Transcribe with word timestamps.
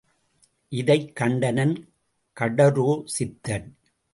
இதைக் 0.69 1.11
கண்டனன் 1.19 1.87
கடோர 2.39 3.03
சித்தன். 3.19 3.67